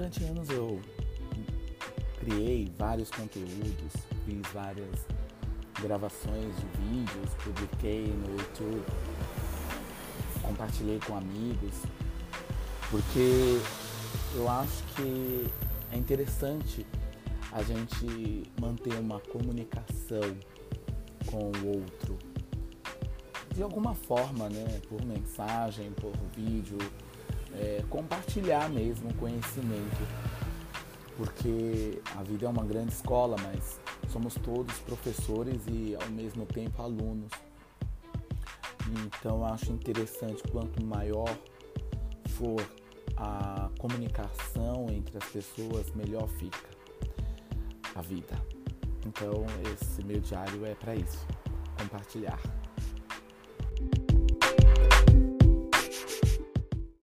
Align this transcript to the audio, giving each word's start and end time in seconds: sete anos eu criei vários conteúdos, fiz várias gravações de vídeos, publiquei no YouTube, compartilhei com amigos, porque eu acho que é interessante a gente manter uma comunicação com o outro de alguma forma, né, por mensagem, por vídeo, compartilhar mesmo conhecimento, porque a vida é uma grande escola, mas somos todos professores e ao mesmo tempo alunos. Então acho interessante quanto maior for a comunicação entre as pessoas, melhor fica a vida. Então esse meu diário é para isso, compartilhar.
sete 0.00 0.24
anos 0.24 0.48
eu 0.48 0.80
criei 2.20 2.72
vários 2.78 3.10
conteúdos, 3.10 3.92
fiz 4.24 4.40
várias 4.50 5.06
gravações 5.78 6.54
de 6.56 6.66
vídeos, 6.80 7.34
publiquei 7.44 8.06
no 8.06 8.30
YouTube, 8.30 8.82
compartilhei 10.40 10.98
com 11.06 11.18
amigos, 11.18 11.82
porque 12.90 13.60
eu 14.34 14.48
acho 14.48 14.82
que 14.96 15.46
é 15.92 15.98
interessante 15.98 16.86
a 17.52 17.62
gente 17.62 18.50
manter 18.58 18.94
uma 18.94 19.20
comunicação 19.20 20.34
com 21.26 21.52
o 21.58 21.76
outro 21.76 22.18
de 23.54 23.62
alguma 23.62 23.94
forma, 23.94 24.48
né, 24.48 24.80
por 24.88 25.04
mensagem, 25.04 25.92
por 25.92 26.12
vídeo, 26.34 26.78
compartilhar 27.90 28.70
mesmo 28.70 29.12
conhecimento, 29.14 30.08
porque 31.16 32.00
a 32.16 32.22
vida 32.22 32.46
é 32.46 32.48
uma 32.48 32.64
grande 32.64 32.92
escola, 32.92 33.36
mas 33.42 33.78
somos 34.08 34.34
todos 34.34 34.78
professores 34.78 35.60
e 35.66 35.96
ao 36.00 36.08
mesmo 36.10 36.46
tempo 36.46 36.80
alunos. 36.80 37.30
Então 39.04 39.44
acho 39.44 39.70
interessante 39.72 40.42
quanto 40.50 40.82
maior 40.82 41.28
for 42.30 42.64
a 43.16 43.68
comunicação 43.78 44.86
entre 44.90 45.18
as 45.18 45.24
pessoas, 45.24 45.90
melhor 45.94 46.26
fica 46.28 46.70
a 47.94 48.00
vida. 48.00 48.34
Então 49.06 49.44
esse 49.74 50.02
meu 50.04 50.20
diário 50.20 50.64
é 50.64 50.74
para 50.74 50.94
isso, 50.94 51.26
compartilhar. 51.78 52.40